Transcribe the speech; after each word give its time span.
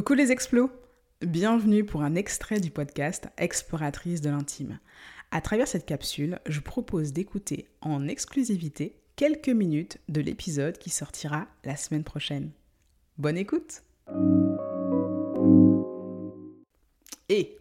Coucou 0.00 0.14
les 0.14 0.32
explos 0.32 0.70
Bienvenue 1.20 1.84
pour 1.84 2.00
un 2.00 2.14
extrait 2.14 2.58
du 2.58 2.70
podcast 2.70 3.28
Exploratrice 3.36 4.22
de 4.22 4.30
l'intime. 4.30 4.78
À 5.30 5.42
travers 5.42 5.68
cette 5.68 5.84
capsule, 5.84 6.38
je 6.46 6.60
propose 6.60 7.12
d'écouter 7.12 7.68
en 7.82 8.08
exclusivité 8.08 8.96
quelques 9.14 9.50
minutes 9.50 9.98
de 10.08 10.22
l'épisode 10.22 10.78
qui 10.78 10.88
sortira 10.88 11.48
la 11.64 11.76
semaine 11.76 12.02
prochaine. 12.02 12.50
Bonne 13.18 13.36
écoute 13.36 13.82
Et, 17.28 17.58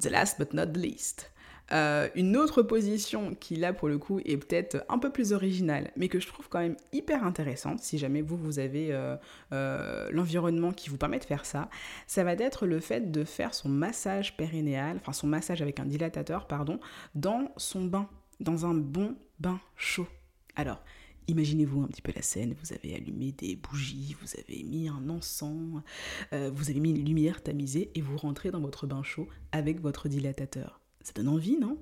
the 0.00 0.10
last 0.10 0.40
but 0.40 0.52
not 0.54 0.66
the 0.72 0.78
least, 0.78 1.30
euh, 1.72 2.08
une 2.14 2.36
autre 2.36 2.62
position 2.62 3.34
qui 3.34 3.56
là 3.56 3.72
pour 3.72 3.88
le 3.88 3.98
coup 3.98 4.20
est 4.24 4.36
peut-être 4.36 4.84
un 4.88 4.98
peu 4.98 5.10
plus 5.10 5.32
originale, 5.32 5.90
mais 5.96 6.08
que 6.08 6.20
je 6.20 6.26
trouve 6.26 6.48
quand 6.48 6.58
même 6.58 6.76
hyper 6.92 7.24
intéressante, 7.24 7.80
si 7.80 7.98
jamais 7.98 8.20
vous, 8.20 8.36
vous 8.36 8.58
avez 8.58 8.92
euh, 8.92 9.16
euh, 9.52 10.08
l'environnement 10.10 10.72
qui 10.72 10.90
vous 10.90 10.98
permet 10.98 11.18
de 11.18 11.24
faire 11.24 11.46
ça, 11.46 11.70
ça 12.06 12.24
va 12.24 12.34
être 12.34 12.66
le 12.66 12.80
fait 12.80 13.10
de 13.10 13.24
faire 13.24 13.54
son 13.54 13.68
massage 13.68 14.36
périnéal, 14.36 14.98
enfin 15.00 15.12
son 15.12 15.26
massage 15.26 15.62
avec 15.62 15.80
un 15.80 15.86
dilatateur, 15.86 16.46
pardon, 16.46 16.78
dans 17.14 17.52
son 17.56 17.84
bain, 17.84 18.08
dans 18.40 18.66
un 18.66 18.74
bon 18.74 19.16
bain 19.38 19.60
chaud. 19.76 20.08
Alors, 20.56 20.82
Imaginez-vous 21.28 21.82
un 21.82 21.86
petit 21.86 22.02
peu 22.02 22.10
la 22.16 22.20
scène, 22.20 22.52
vous 22.60 22.72
avez 22.72 22.96
allumé 22.96 23.30
des 23.30 23.54
bougies, 23.54 24.16
vous 24.20 24.40
avez 24.40 24.64
mis 24.64 24.88
un 24.88 25.08
encens, 25.08 25.80
vous 26.32 26.70
avez 26.70 26.80
mis 26.80 26.90
une 26.90 27.04
lumière 27.04 27.44
tamisée 27.44 27.92
et 27.94 28.00
vous 28.00 28.16
rentrez 28.16 28.50
dans 28.50 28.60
votre 28.60 28.88
bain 28.88 29.04
chaud 29.04 29.28
avec 29.52 29.80
votre 29.80 30.08
dilatateur 30.08 30.81
ça 31.02 31.12
donne 31.14 31.28
envie, 31.28 31.58
non? 31.58 31.78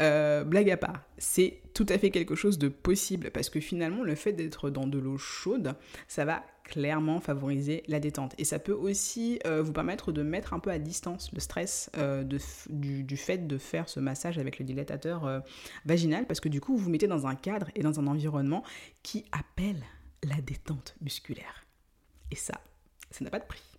Euh, 0.00 0.44
Blague 0.44 0.70
à 0.70 0.76
part, 0.76 1.02
c'est 1.18 1.62
tout 1.74 1.86
à 1.88 1.98
fait 1.98 2.10
quelque 2.10 2.34
chose 2.34 2.58
de 2.58 2.68
possible 2.68 3.30
parce 3.30 3.50
que 3.50 3.60
finalement, 3.60 4.02
le 4.02 4.14
fait 4.14 4.32
d'être 4.32 4.70
dans 4.70 4.86
de 4.86 4.98
l'eau 4.98 5.18
chaude, 5.18 5.74
ça 6.08 6.24
va 6.24 6.42
clairement 6.64 7.20
favoriser 7.20 7.82
la 7.88 7.98
détente. 8.00 8.34
Et 8.38 8.44
ça 8.44 8.58
peut 8.58 8.72
aussi 8.72 9.40
euh, 9.46 9.62
vous 9.62 9.72
permettre 9.72 10.12
de 10.12 10.22
mettre 10.22 10.54
un 10.54 10.60
peu 10.60 10.70
à 10.70 10.78
distance 10.78 11.32
le 11.32 11.40
stress 11.40 11.90
euh, 11.98 12.22
du, 12.68 13.16
fait 13.16 13.46
de 13.46 13.58
faire 13.58 13.88
ce 13.88 13.98
massage 13.98 14.38
avec 14.38 14.58
le 14.58 14.64
dilatateur 14.64 15.42
vaginal 15.84 16.26
parce 16.26 16.40
que 16.40 16.48
du 16.48 16.60
coup, 16.60 16.76
vous 16.76 16.84
vous 16.84 16.90
mettez 16.90 17.08
dans 17.08 17.26
un 17.26 17.34
cadre 17.34 17.68
et 17.74 17.82
dans 17.82 17.98
un 17.98 18.06
environnement 18.06 18.62
qui 19.02 19.24
appelle 19.32 19.82
la 20.22 20.40
détente 20.40 20.94
musculaire. 21.00 21.66
Et 22.30 22.36
ça, 22.36 22.60
ça 23.10 23.24
n'a 23.24 23.30
pas 23.30 23.40
de 23.40 23.46
prix. 23.46 23.69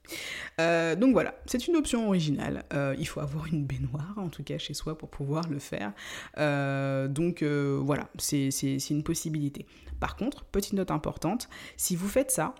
Euh, 0.59 0.95
donc 0.95 1.13
voilà, 1.13 1.35
c'est 1.45 1.67
une 1.67 1.75
option 1.75 2.07
originale. 2.07 2.63
Euh, 2.73 2.95
il 2.97 3.07
faut 3.07 3.19
avoir 3.19 3.47
une 3.47 3.65
baignoire, 3.65 4.13
en 4.17 4.29
tout 4.29 4.43
cas 4.43 4.57
chez 4.57 4.73
soi, 4.73 4.97
pour 4.97 5.09
pouvoir 5.09 5.47
le 5.49 5.59
faire. 5.59 5.93
Euh, 6.37 7.07
donc 7.07 7.43
voilà, 7.43 8.09
c'est 8.17 8.49
une 8.89 9.03
possibilité. 9.03 9.65
Par 9.99 10.15
contre, 10.15 10.43
petite 10.45 10.73
note 10.73 10.91
importante, 10.91 11.49
si 11.77 11.95
vous 11.95 12.07
faites 12.07 12.31
ça, 12.31 12.55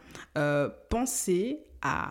pensez 0.90 1.60
à 1.82 2.10